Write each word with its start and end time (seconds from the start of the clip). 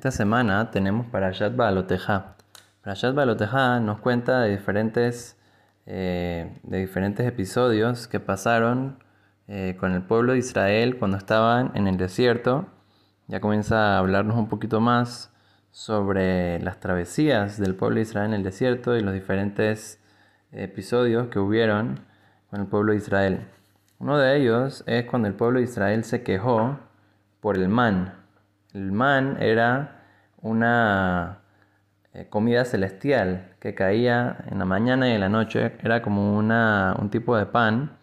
Esta 0.00 0.12
semana 0.12 0.70
tenemos 0.70 1.08
Parashat 1.08 1.54
Baloteja. 1.54 2.34
Parashat 2.80 3.14
Baloteja 3.14 3.80
nos 3.80 4.00
cuenta 4.00 4.40
de 4.40 4.56
diferentes, 4.56 5.38
eh, 5.84 6.58
de 6.62 6.78
diferentes 6.78 7.26
episodios 7.26 8.08
que 8.08 8.18
pasaron 8.18 8.98
eh, 9.46 9.76
con 9.78 9.92
el 9.92 10.00
pueblo 10.00 10.32
de 10.32 10.38
Israel 10.38 10.96
cuando 10.98 11.18
estaban 11.18 11.72
en 11.74 11.86
el 11.86 11.98
desierto. 11.98 12.64
Ya 13.28 13.42
comienza 13.42 13.76
a 13.76 13.98
hablarnos 13.98 14.38
un 14.38 14.48
poquito 14.48 14.80
más 14.80 15.34
sobre 15.70 16.60
las 16.60 16.80
travesías 16.80 17.58
del 17.58 17.74
pueblo 17.74 17.96
de 17.96 18.02
Israel 18.04 18.28
en 18.28 18.36
el 18.36 18.42
desierto 18.42 18.96
y 18.96 19.02
los 19.02 19.12
diferentes 19.12 20.00
episodios 20.50 21.28
que 21.28 21.40
hubieron 21.40 22.00
con 22.48 22.60
el 22.62 22.68
pueblo 22.68 22.92
de 22.92 22.98
Israel. 22.98 23.48
Uno 23.98 24.16
de 24.16 24.34
ellos 24.38 24.82
es 24.86 25.04
cuando 25.04 25.28
el 25.28 25.34
pueblo 25.34 25.58
de 25.58 25.66
Israel 25.66 26.04
se 26.04 26.22
quejó 26.22 26.78
por 27.42 27.58
el 27.58 27.68
man, 27.68 28.19
el 28.74 28.92
man 28.92 29.36
era 29.40 30.02
una 30.42 31.38
eh, 32.12 32.26
comida 32.28 32.64
celestial 32.64 33.54
que 33.60 33.74
caía 33.74 34.38
en 34.50 34.58
la 34.58 34.64
mañana 34.64 35.08
y 35.08 35.12
en 35.12 35.20
la 35.20 35.28
noche. 35.28 35.72
Era 35.82 36.02
como 36.02 36.36
una, 36.36 36.96
un 36.98 37.10
tipo 37.10 37.36
de 37.36 37.46
pan, 37.46 37.96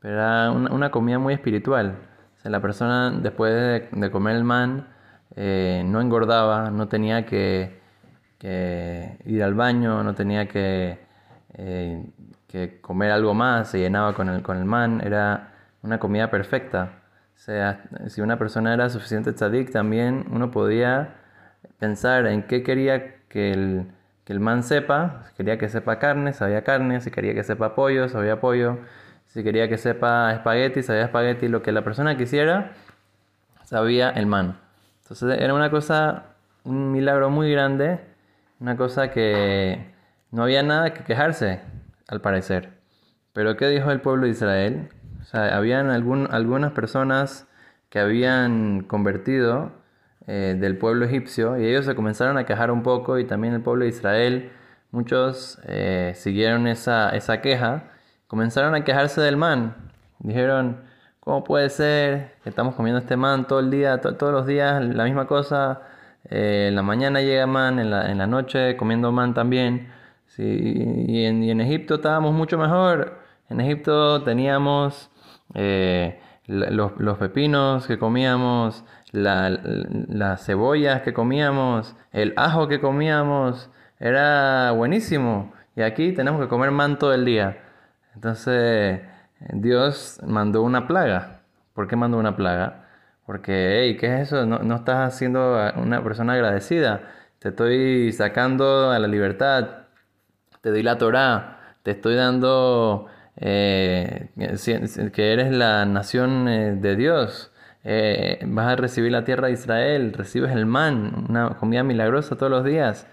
pero 0.00 0.14
era 0.14 0.50
una, 0.50 0.90
comida 0.90 1.18
muy 1.18 1.34
espiritual. 1.34 1.96
O 2.38 2.40
sea, 2.40 2.50
la 2.50 2.60
persona 2.60 3.10
después 3.10 3.52
de, 3.92 4.10
comer 4.10 4.36
el 4.36 4.44
man 4.44 4.88
eh, 5.36 5.82
no 5.86 6.00
engordaba, 6.00 6.70
no 6.70 6.88
tenía 6.88 7.26
que, 7.26 7.80
ir 9.24 9.42
al 9.42 9.54
baño, 9.54 10.02
no 10.04 10.14
tenía 10.14 10.46
que, 10.48 10.98
eh, 11.54 12.04
que 12.46 12.80
comer 12.80 13.10
algo 13.10 13.34
más, 13.34 13.68
se 13.70 13.78
llenaba 13.80 14.14
con 14.14 14.28
el, 14.28 14.42
con 14.42 14.56
el 14.56 14.64
man. 14.64 15.00
Era 15.04 15.52
una 15.82 15.98
comida 15.98 16.30
perfecta. 16.30 17.05
Sea, 17.36 17.84
si 18.08 18.20
una 18.20 18.38
persona 18.38 18.74
era 18.74 18.88
suficiente 18.88 19.32
tzadik, 19.32 19.70
también 19.70 20.26
uno 20.30 20.50
podía 20.50 21.14
pensar 21.78 22.26
en 22.26 22.42
qué 22.42 22.62
quería 22.62 23.16
que 23.28 23.52
el, 23.52 23.86
que 24.24 24.32
el 24.32 24.40
man 24.40 24.62
sepa. 24.64 25.24
Si 25.28 25.34
quería 25.34 25.58
que 25.58 25.68
sepa 25.68 25.98
carne, 25.98 26.32
sabía 26.32 26.64
carne. 26.64 27.00
Si 27.00 27.10
quería 27.10 27.34
que 27.34 27.44
sepa 27.44 27.74
pollo, 27.74 28.08
sabía 28.08 28.40
pollo. 28.40 28.78
Si 29.26 29.44
quería 29.44 29.68
que 29.68 29.78
sepa 29.78 30.32
espagueti, 30.32 30.82
sabía 30.82 31.04
espagueti. 31.04 31.48
Lo 31.48 31.62
que 31.62 31.72
la 31.72 31.84
persona 31.84 32.16
quisiera, 32.16 32.72
sabía 33.64 34.10
el 34.10 34.26
man. 34.26 34.58
Entonces 35.02 35.38
era 35.40 35.54
una 35.54 35.70
cosa, 35.70 36.24
un 36.64 36.90
milagro 36.90 37.30
muy 37.30 37.52
grande. 37.52 38.00
Una 38.58 38.76
cosa 38.76 39.10
que 39.10 39.94
no 40.30 40.42
había 40.42 40.62
nada 40.62 40.94
que 40.94 41.04
quejarse, 41.04 41.60
al 42.08 42.20
parecer. 42.20 42.70
Pero 43.32 43.56
¿qué 43.56 43.68
dijo 43.68 43.90
el 43.90 44.00
pueblo 44.00 44.24
de 44.24 44.30
Israel? 44.32 44.88
O 45.26 45.28
sea, 45.28 45.56
habían 45.56 45.90
algunas 45.90 46.70
personas 46.70 47.48
que 47.88 47.98
habían 47.98 48.82
convertido 48.82 49.72
eh, 50.28 50.56
del 50.56 50.78
pueblo 50.78 51.04
egipcio 51.04 51.58
y 51.58 51.66
ellos 51.66 51.84
se 51.84 51.96
comenzaron 51.96 52.38
a 52.38 52.46
quejar 52.46 52.70
un 52.70 52.84
poco 52.84 53.18
y 53.18 53.24
también 53.24 53.52
el 53.52 53.60
pueblo 53.60 53.82
de 53.82 53.88
Israel, 53.88 54.52
muchos 54.92 55.58
eh, 55.64 56.12
siguieron 56.14 56.68
esa, 56.68 57.10
esa 57.10 57.40
queja, 57.40 57.90
comenzaron 58.28 58.76
a 58.76 58.84
quejarse 58.84 59.20
del 59.20 59.36
man. 59.36 59.74
Dijeron, 60.20 60.82
¿cómo 61.18 61.42
puede 61.42 61.70
ser 61.70 62.36
que 62.44 62.48
estamos 62.48 62.76
comiendo 62.76 63.00
este 63.00 63.16
man 63.16 63.48
todo 63.48 63.58
el 63.58 63.68
día, 63.68 64.00
todos 64.00 64.32
los 64.32 64.46
días, 64.46 64.80
la 64.80 65.04
misma 65.06 65.26
cosa? 65.26 65.82
Eh, 66.30 66.66
en 66.68 66.76
la 66.76 66.82
mañana 66.82 67.20
llega 67.20 67.48
man, 67.48 67.80
en 67.80 67.90
la, 67.90 68.12
en 68.12 68.18
la 68.18 68.28
noche 68.28 68.76
comiendo 68.76 69.10
man 69.10 69.34
también. 69.34 69.88
Sí, 70.28 70.44
y, 71.08 71.24
en, 71.24 71.42
y 71.42 71.50
en 71.50 71.60
Egipto 71.60 71.96
estábamos 71.96 72.32
mucho 72.32 72.58
mejor. 72.58 73.18
En 73.48 73.60
Egipto 73.60 74.22
teníamos 74.22 75.10
eh, 75.56 76.20
los, 76.46 77.18
pepinos 77.18 77.86
que 77.86 77.98
comíamos, 77.98 78.84
las 79.12 80.44
cebollas 80.44 81.00
que 81.00 81.14
comíamos, 81.14 81.96
el 82.12 82.34
ajo 82.36 82.68
que 82.68 82.80
comíamos, 82.80 83.70
era 83.98 84.72
buenísimo. 84.72 85.52
Y 85.74 85.82
aquí 85.82 86.12
tenemos 86.12 86.40
que 86.40 86.48
comer 86.48 86.70
man 86.70 86.98
todo 86.98 87.14
el 87.14 87.24
día. 87.24 87.58
Entonces 88.14 89.00
Dios 89.52 90.20
mandó 90.26 90.62
una 90.62 90.86
plaga. 90.86 91.40
¿Por 91.72 91.88
qué 91.88 91.96
mandó 91.96 92.18
una 92.18 92.36
plaga? 92.36 92.86
Porque, 93.26 93.80
hey, 93.80 93.96
¿qué 93.98 94.06
es 94.06 94.28
eso? 94.28 94.46
No, 94.46 94.60
no 94.60 94.76
estás 94.76 95.16
siendo 95.16 95.58
una 95.76 96.02
persona 96.02 96.34
agradecida. 96.34 97.02
Te 97.38 97.48
estoy 97.48 98.12
sacando 98.12 98.90
a 98.90 98.98
la 98.98 99.08
libertad. 99.08 99.86
Te 100.60 100.70
doy 100.70 100.82
la 100.82 100.98
Torah. 100.98 101.76
Te 101.82 101.92
estoy 101.92 102.14
dando 102.14 103.08
eh, 103.38 104.28
que 105.12 105.32
eres 105.32 105.52
la 105.52 105.84
nación 105.84 106.48
eh, 106.48 106.74
de 106.74 106.96
Dios, 106.96 107.52
eh, 107.84 108.40
vas 108.46 108.66
a 108.68 108.76
recibir 108.76 109.12
la 109.12 109.24
tierra 109.24 109.48
de 109.48 109.54
Israel, 109.54 110.12
recibes 110.14 110.52
el 110.52 110.66
man, 110.66 111.26
una 111.28 111.50
comida 111.58 111.82
milagrosa 111.82 112.36
todos 112.36 112.50
los 112.50 112.64
días. 112.64 113.06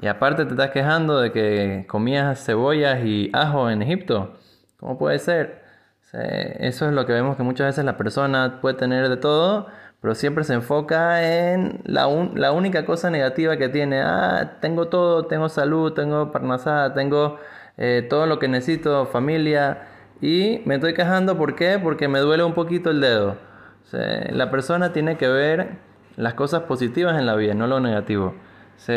Y 0.00 0.08
aparte 0.08 0.44
te 0.44 0.50
estás 0.50 0.70
quejando 0.70 1.20
de 1.20 1.32
que 1.32 1.86
comías 1.88 2.44
cebollas 2.44 3.04
y 3.04 3.30
ajo 3.32 3.70
en 3.70 3.82
Egipto. 3.82 4.34
¿Cómo 4.78 4.98
puede 4.98 5.18
ser? 5.18 5.64
eso 6.12 6.86
es 6.86 6.94
lo 6.94 7.04
que 7.04 7.12
vemos 7.12 7.36
que 7.36 7.42
muchas 7.42 7.66
veces 7.66 7.84
la 7.84 7.98
persona 7.98 8.60
puede 8.62 8.76
tener 8.76 9.08
de 9.10 9.18
todo, 9.18 9.66
pero 10.00 10.14
siempre 10.14 10.44
se 10.44 10.54
enfoca 10.54 11.22
en 11.22 11.80
la, 11.84 12.06
la 12.34 12.52
única 12.52 12.86
cosa 12.86 13.10
negativa 13.10 13.56
que 13.56 13.68
tiene. 13.68 14.00
Ah, 14.02 14.56
tengo 14.60 14.88
todo, 14.88 15.26
tengo 15.26 15.48
salud, 15.48 15.92
tengo 15.92 16.32
parnasada, 16.32 16.94
tengo 16.94 17.38
eh, 17.78 18.06
todo 18.08 18.26
lo 18.26 18.38
que 18.38 18.48
necesito, 18.48 19.06
familia, 19.06 19.88
y 20.20 20.62
me 20.64 20.76
estoy 20.76 20.94
quejando, 20.94 21.36
¿por 21.36 21.54
qué? 21.54 21.78
Porque 21.82 22.08
me 22.08 22.20
duele 22.20 22.44
un 22.44 22.54
poquito 22.54 22.90
el 22.90 23.00
dedo. 23.00 23.36
la 23.92 24.50
persona 24.50 24.92
tiene 24.92 25.16
que 25.16 25.28
ver 25.28 25.78
las 26.16 26.34
cosas 26.34 26.62
positivas 26.62 27.18
en 27.18 27.26
la 27.26 27.34
vida, 27.36 27.54
no 27.54 27.66
lo 27.66 27.80
negativo. 27.80 28.34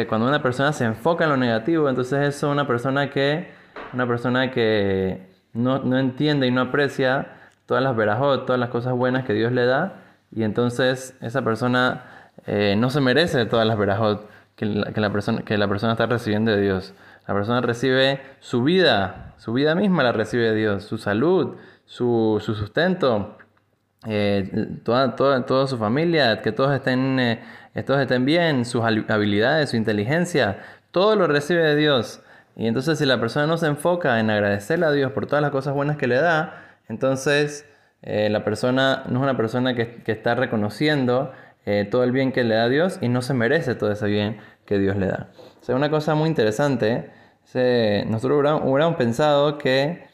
cuando 0.08 0.28
una 0.28 0.42
persona 0.42 0.74
se 0.74 0.86
enfoca 0.86 1.26
en 1.26 1.32
lo 1.32 1.38
negativo, 1.38 1.90
entonces 1.90 2.36
es 2.36 2.44
una 2.44 2.68
persona 2.68 3.10
que, 3.10 3.52
una 3.94 4.08
persona 4.08 4.52
que 4.52 5.28
no, 5.54 5.80
no 5.80 6.00
entiende 6.00 6.48
y 6.48 6.52
no 6.52 6.62
aprecia 6.62 7.28
todas 7.66 7.84
las 7.84 7.96
verajot, 7.96 8.46
todas 8.46 8.60
las 8.60 8.70
cosas 8.70 8.94
buenas 8.94 9.26
que 9.26 9.34
Dios 9.34 9.52
le 9.52 9.66
da, 9.66 10.02
y 10.32 10.44
entonces 10.44 11.16
esa 11.22 11.44
persona 11.44 12.04
eh, 12.48 12.76
no 12.78 12.90
se 12.90 13.02
merece 13.02 13.46
todas 13.46 13.68
las 13.68 13.78
verajot 13.78 14.30
que 14.56 14.66
la, 14.66 15.10
persona, 15.12 15.42
que 15.44 15.58
la 15.58 15.68
persona 15.68 15.94
está 15.94 16.06
recibiendo 16.06 16.52
de 16.52 16.62
Dios. 16.62 16.94
La 17.30 17.36
persona 17.36 17.62
recibe 17.62 18.20
su 18.40 18.64
vida, 18.64 19.36
su 19.38 19.54
vida 19.54 19.76
misma 19.76 20.02
la 20.02 20.12
recibe 20.12 20.52
Dios, 20.56 20.84
su 20.84 20.98
salud, 20.98 21.58
su, 21.86 22.42
sustento, 22.44 23.38
eh, 24.08 24.80
toda, 24.84 25.16
toda, 25.16 25.46
toda, 25.46 25.68
su 25.68 25.78
familia, 25.78 26.42
que 26.42 26.52
todos 26.52 26.74
estén, 26.74 27.20
eh, 27.20 27.40
todos 27.86 28.02
estén 28.02 28.26
bien, 28.26 28.66
sus 28.66 28.82
habilidades, 28.84 29.70
su 29.70 29.76
inteligencia, 29.76 30.58
todo 30.90 31.16
lo 31.16 31.28
recibe 31.28 31.62
de 31.62 31.76
Dios. 31.76 32.24
Y 32.56 32.66
entonces 32.66 32.98
si 32.98 33.06
la 33.06 33.20
persona 33.20 33.46
no 33.46 33.58
se 33.58 33.68
enfoca 33.68 34.20
en 34.20 34.32
agradecerle 34.32 34.88
a 34.88 34.92
Dios 34.92 35.12
por 35.12 35.28
todas 35.28 35.44
las 35.44 35.52
cosas 35.52 35.76
buenas 35.76 35.98
que 35.98 36.08
le 36.08 36.16
da, 36.16 36.80
entonces 36.88 37.64
eh, 38.02 38.30
la 38.32 38.44
persona 38.44 39.04
no 39.08 39.20
es 39.20 39.24
una 39.24 39.38
persona 39.38 39.76
que, 39.76 40.02
que 40.02 40.14
está 40.14 40.34
reconociendo 40.34 41.32
todo 41.92 42.04
el 42.04 42.12
bien 42.12 42.32
que 42.32 42.44
le 42.44 42.56
da 42.56 42.68
Dios 42.68 42.98
y 43.00 43.10
no 43.10 43.22
se 43.22 43.36
merece 43.36 43.76
todo 43.76 43.92
ese 43.92 44.08
bien 44.08 44.38
que 44.66 44.80
Dios 44.80 44.98
le 44.98 45.06
da. 45.06 45.28
O 45.62 45.64
sea, 45.64 45.76
una 45.76 45.92
cosa 45.92 46.16
muy 46.16 46.28
interesante 46.28 47.12
nosotros 47.54 48.62
hubiéramos, 48.64 48.96
pensado 48.96 49.58
que, 49.58 50.08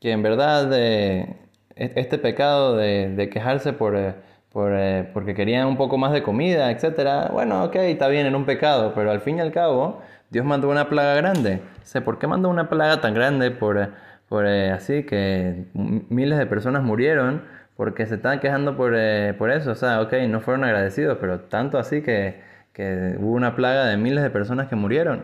que, 0.00 0.12
en 0.12 0.22
verdad 0.22 0.72
e, 0.72 1.36
este 1.78 2.18
pecado 2.18 2.76
de, 2.76 3.30
quejarse 3.32 3.72
por, 3.72 3.96
eh, 3.96 4.14
por, 4.50 4.72
eh, 4.74 5.08
porque 5.12 5.34
querían 5.34 5.66
un 5.66 5.76
poco 5.76 5.98
más 5.98 6.12
de 6.12 6.22
comida, 6.22 6.70
etc. 6.70 7.30
Bueno, 7.32 7.64
ok, 7.64 7.76
está 7.76 8.08
bien, 8.08 8.26
era 8.26 8.36
un 8.36 8.46
pecado, 8.46 8.92
pero 8.94 9.10
al 9.10 9.20
fin 9.20 9.38
y 9.38 9.40
al 9.40 9.52
cabo 9.52 10.00
Dios 10.30 10.44
mandó 10.44 10.68
una 10.68 10.88
plaga 10.88 11.14
grande. 11.14 11.60
O 11.96 12.00
¿Por 12.02 12.18
qué 12.18 12.26
mandó 12.26 12.48
una 12.48 12.68
plaga 12.68 13.00
tan 13.00 13.14
grande 13.14 13.50
por, 13.50 13.90
por 14.28 14.46
eh, 14.46 14.70
así 14.72 15.04
que 15.04 15.66
miles 15.74 16.38
de 16.38 16.46
personas 16.46 16.82
murieron? 16.82 17.42
Porque 17.76 18.06
se 18.06 18.16
estaban 18.16 18.40
quejando 18.40 18.76
por, 18.76 18.92
por 19.38 19.50
eso. 19.50 19.70
O 19.72 19.74
sea, 19.76 20.00
ok, 20.02 20.14
no 20.28 20.40
fueron 20.40 20.64
agradecidos, 20.64 21.18
pero 21.20 21.40
tanto 21.40 21.78
así 21.78 22.02
que, 22.02 22.40
que 22.72 23.16
hubo 23.18 23.32
una 23.32 23.54
plaga 23.54 23.86
de 23.86 23.96
miles 23.96 24.22
de 24.24 24.30
personas 24.30 24.68
que 24.68 24.76
murieron. 24.76 25.22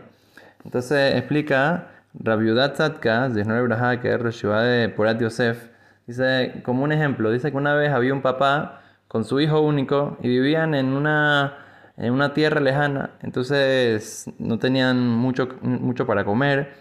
Entonces 0.65 1.15
explica 1.15 1.89
Rabiudat 2.15 2.77
Zatka, 2.77 3.29
de 3.29 3.43
Braja, 3.43 4.01
que 4.01 4.15
es 4.15 4.43
de 4.43 4.93
Porat 4.97 5.21
Yosef, 5.21 5.69
dice 6.07 6.63
como 6.65 6.85
un 6.85 6.93
ejemplo, 6.93 7.31
dice 7.31 7.51
que 7.51 7.57
una 7.57 7.75
vez 7.75 7.93
había 7.93 8.13
un 8.13 8.23
papá 8.23 8.83
con 9.09 9.25
su 9.25 9.41
hijo 9.41 9.61
único 9.61 10.17
y 10.23 10.29
vivían 10.29 10.75
en 10.75 10.93
una, 10.93 11.59
en 11.97 12.13
una 12.13 12.33
tierra 12.33 12.61
lejana, 12.61 13.11
entonces 13.23 14.31
no 14.39 14.59
tenían 14.59 15.09
mucho, 15.09 15.49
mucho 15.61 16.07
para 16.07 16.25
comer, 16.25 16.73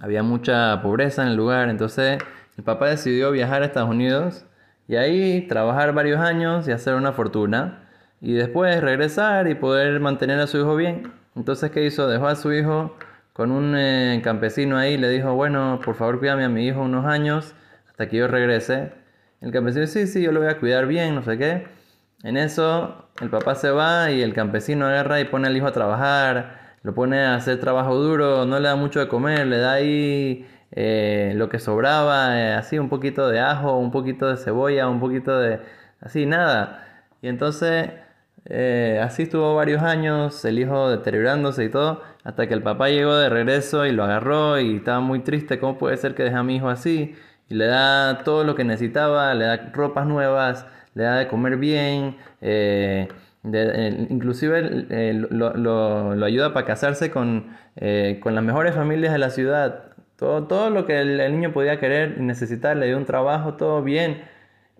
había 0.00 0.22
mucha 0.22 0.80
pobreza 0.82 1.22
en 1.22 1.28
el 1.28 1.36
lugar, 1.36 1.68
entonces 1.68 2.18
el 2.56 2.64
papá 2.64 2.88
decidió 2.88 3.30
viajar 3.32 3.62
a 3.62 3.66
Estados 3.66 3.90
Unidos 3.90 4.46
y 4.86 4.96
ahí 4.96 5.46
trabajar 5.48 5.92
varios 5.94 6.20
años 6.20 6.68
y 6.68 6.72
hacer 6.72 6.94
una 6.94 7.12
fortuna 7.12 7.88
y 8.20 8.34
después 8.34 8.80
regresar 8.80 9.48
y 9.48 9.54
poder 9.54 9.98
mantener 10.00 10.38
a 10.40 10.46
su 10.46 10.58
hijo 10.58 10.76
bien. 10.76 11.23
Entonces, 11.36 11.70
¿qué 11.70 11.84
hizo? 11.84 12.06
Dejó 12.08 12.28
a 12.28 12.36
su 12.36 12.52
hijo 12.52 12.96
con 13.32 13.50
un 13.50 13.74
eh, 13.76 14.20
campesino 14.22 14.78
ahí, 14.78 14.96
le 14.96 15.08
dijo, 15.08 15.34
bueno, 15.34 15.80
por 15.84 15.96
favor 15.96 16.20
cuídame 16.20 16.44
a 16.44 16.48
mi 16.48 16.66
hijo 16.66 16.80
unos 16.82 17.04
años 17.06 17.54
hasta 17.88 18.08
que 18.08 18.18
yo 18.18 18.28
regrese. 18.28 18.92
El 19.40 19.50
campesino, 19.52 19.86
sí, 19.86 20.06
sí, 20.06 20.22
yo 20.22 20.32
lo 20.32 20.40
voy 20.40 20.48
a 20.48 20.58
cuidar 20.58 20.86
bien, 20.86 21.14
no 21.14 21.22
sé 21.22 21.36
qué. 21.36 21.66
En 22.22 22.36
eso 22.36 23.08
el 23.20 23.30
papá 23.30 23.54
se 23.56 23.70
va 23.70 24.10
y 24.10 24.22
el 24.22 24.34
campesino 24.34 24.86
agarra 24.86 25.20
y 25.20 25.24
pone 25.24 25.48
al 25.48 25.56
hijo 25.56 25.66
a 25.66 25.72
trabajar, 25.72 26.76
lo 26.82 26.94
pone 26.94 27.20
a 27.24 27.34
hacer 27.34 27.60
trabajo 27.60 27.96
duro, 27.96 28.46
no 28.46 28.58
le 28.60 28.68
da 28.68 28.76
mucho 28.76 29.00
de 29.00 29.08
comer, 29.08 29.46
le 29.46 29.58
da 29.58 29.72
ahí 29.74 30.46
eh, 30.72 31.32
lo 31.36 31.48
que 31.48 31.58
sobraba, 31.58 32.40
eh, 32.40 32.54
así 32.54 32.78
un 32.78 32.88
poquito 32.88 33.28
de 33.28 33.40
ajo, 33.40 33.76
un 33.78 33.90
poquito 33.90 34.28
de 34.28 34.36
cebolla, 34.36 34.88
un 34.88 35.00
poquito 35.00 35.38
de... 35.38 35.60
así, 36.00 36.26
nada. 36.26 37.04
Y 37.22 37.28
entonces 37.28 37.90
eh, 38.46 39.00
así 39.02 39.22
estuvo 39.22 39.54
varios 39.54 39.82
años, 39.82 40.44
el 40.44 40.58
hijo 40.58 40.90
deteriorándose 40.90 41.64
y 41.64 41.70
todo, 41.70 42.02
hasta 42.24 42.46
que 42.46 42.54
el 42.54 42.62
papá 42.62 42.90
llegó 42.90 43.14
de 43.16 43.30
regreso 43.30 43.86
y 43.86 43.92
lo 43.92 44.04
agarró 44.04 44.60
y 44.60 44.76
estaba 44.76 45.00
muy 45.00 45.20
triste, 45.20 45.58
¿cómo 45.58 45.78
puede 45.78 45.96
ser 45.96 46.14
que 46.14 46.24
deje 46.24 46.36
a 46.36 46.42
mi 46.42 46.56
hijo 46.56 46.68
así? 46.68 47.14
Y 47.48 47.54
le 47.54 47.66
da 47.66 48.22
todo 48.24 48.44
lo 48.44 48.54
que 48.54 48.64
necesitaba, 48.64 49.32
le 49.34 49.46
da 49.46 49.70
ropas 49.72 50.06
nuevas, 50.06 50.66
le 50.94 51.04
da 51.04 51.16
de 51.18 51.28
comer 51.28 51.56
bien, 51.56 52.16
eh, 52.40 53.08
inclusive 53.44 54.86
eh, 54.90 55.12
lo, 55.30 56.24
ayuda 56.24 56.52
para 56.54 56.66
casarse 56.66 57.10
con, 57.10 57.56
con 58.20 58.34
las 58.34 58.44
mejores 58.44 58.74
familias 58.74 59.12
de 59.12 59.18
la 59.18 59.30
ciudad. 59.30 59.92
Todo, 60.16 60.46
todo 60.46 60.70
lo 60.70 60.86
que 60.86 61.00
el, 61.00 61.20
el 61.20 61.32
niño 61.32 61.52
podía 61.52 61.80
querer 61.80 62.16
y 62.18 62.22
necesitar, 62.22 62.76
le 62.76 62.86
dio 62.86 62.96
un 62.96 63.04
trabajo, 63.06 63.54
todo 63.54 63.82
bien. 63.82 64.22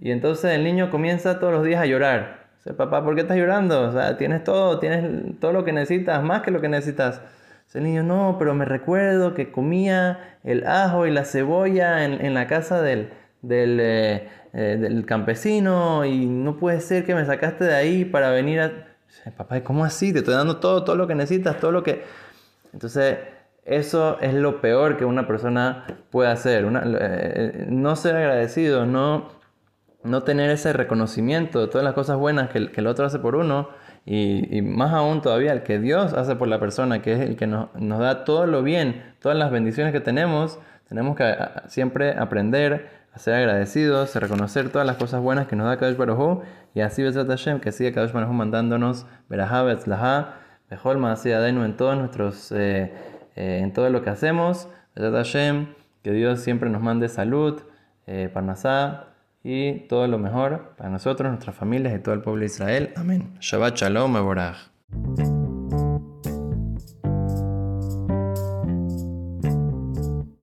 Y 0.00 0.10
entonces 0.12 0.52
el 0.52 0.64
niño 0.64 0.90
comienza 0.90 1.40
todos 1.40 1.52
los 1.52 1.64
días 1.64 1.80
a 1.82 1.86
llorar 1.86 2.43
papá, 2.72 3.04
¿por 3.04 3.14
qué 3.14 3.22
estás 3.22 3.36
llorando? 3.36 3.82
O 3.82 3.92
sea, 3.92 4.16
tienes 4.16 4.42
todo, 4.42 4.78
tienes 4.78 5.38
todo 5.38 5.52
lo 5.52 5.64
que 5.64 5.72
necesitas, 5.72 6.22
más 6.22 6.42
que 6.42 6.50
lo 6.50 6.60
que 6.60 6.68
necesitas. 6.68 7.20
el 7.74 7.82
niño, 7.82 8.02
no, 8.02 8.36
pero 8.38 8.54
me 8.54 8.64
recuerdo 8.64 9.34
que 9.34 9.52
comía 9.52 10.38
el 10.44 10.66
ajo 10.66 11.06
y 11.06 11.10
la 11.10 11.24
cebolla 11.24 12.04
en, 12.04 12.34
la 12.34 12.46
casa 12.46 12.80
del, 12.80 13.10
eh, 13.48 14.28
eh, 14.52 14.78
del, 14.80 15.04
campesino 15.04 16.04
y 16.04 16.26
no 16.26 16.56
puede 16.56 16.80
ser 16.80 17.04
que 17.04 17.14
me 17.14 17.26
sacaste 17.26 17.64
de 17.64 17.74
ahí 17.74 18.04
para 18.04 18.30
venir 18.30 18.60
a... 18.60 18.72
Papá, 19.36 19.60
¿cómo 19.62 19.84
así? 19.84 20.12
Te 20.12 20.20
estoy 20.20 20.34
dando 20.34 20.56
todo, 20.58 20.84
todo 20.84 20.96
lo 20.96 21.06
que 21.06 21.14
necesitas, 21.14 21.58
todo 21.58 21.72
lo 21.72 21.82
que... 21.82 22.02
Entonces, 22.72 23.18
eso 23.64 24.18
es 24.20 24.34
lo 24.34 24.60
peor 24.60 24.96
que 24.96 25.04
una 25.04 25.26
persona 25.26 25.86
puede 26.10 26.30
hacer. 26.30 26.66
Eh, 26.66 27.66
no 27.68 27.96
ser 27.96 28.16
agradecido, 28.16 28.86
no 28.86 29.28
no 30.04 30.22
tener 30.22 30.50
ese 30.50 30.72
reconocimiento 30.72 31.60
de 31.60 31.68
todas 31.68 31.84
las 31.84 31.94
cosas 31.94 32.16
buenas 32.16 32.50
que, 32.50 32.70
el 32.72 32.86
otro 32.86 33.06
hace 33.06 33.18
por 33.18 33.34
uno 33.34 33.70
y, 34.04 34.60
más 34.62 34.92
aún 34.92 35.22
todavía 35.22 35.52
el 35.52 35.62
que 35.62 35.78
Dios 35.78 36.12
hace 36.12 36.36
por 36.36 36.46
la 36.46 36.60
persona, 36.60 37.00
que 37.00 37.14
es 37.14 37.20
el 37.20 37.36
que 37.36 37.46
nos, 37.46 37.70
da 37.74 38.24
todo 38.24 38.46
lo 38.46 38.62
bien, 38.62 39.02
todas 39.20 39.36
las 39.36 39.50
bendiciones 39.50 39.92
que 39.92 40.00
tenemos, 40.00 40.58
tenemos 40.88 41.16
que 41.16 41.34
siempre 41.68 42.12
aprender 42.18 42.88
a 43.14 43.18
ser 43.18 43.34
agradecidos, 43.34 44.14
a 44.14 44.20
reconocer 44.20 44.68
todas 44.68 44.86
las 44.86 44.96
cosas 44.96 45.22
buenas 45.22 45.46
que 45.46 45.56
nos 45.56 45.66
da 45.66 45.78
Kadosh 45.78 45.96
Baruj 45.96 46.42
y 46.74 46.80
así 46.80 47.02
Besat 47.02 47.26
Hashem, 47.26 47.60
que 47.60 47.72
sigue 47.72 47.92
Kadosh 47.92 48.12
Baruj 48.12 48.30
mandándonos 48.30 49.06
Berajá, 49.30 49.62
Betzlahá, 49.62 50.34
Bejol 50.68 51.02
Adenu 51.02 51.64
en 51.64 51.76
todos 51.76 51.96
nuestros, 51.96 52.52
eh, 52.52 52.92
eh, 53.36 53.60
en 53.62 53.72
todo 53.72 53.88
lo 53.88 54.02
que 54.02 54.10
hacemos, 54.10 54.68
Besat 54.94 55.14
Hashem, 55.14 55.68
que 56.02 56.12
Dios 56.12 56.40
siempre 56.40 56.68
nos 56.68 56.82
mande 56.82 57.08
salud, 57.08 57.62
eh, 58.06 58.28
Parnasá, 58.32 59.13
y 59.44 59.80
todo 59.86 60.08
lo 60.08 60.18
mejor 60.18 60.74
para 60.76 60.90
nosotros, 60.90 61.28
nuestras 61.28 61.54
familias 61.54 61.94
y 61.94 62.02
todo 62.02 62.14
el 62.14 62.22
pueblo 62.22 62.40
de 62.40 62.46
Israel. 62.46 62.92
Amén. 62.96 63.34
Shabbat 63.40 63.76
Shalom, 63.76 64.16
Eborah. 64.16 64.56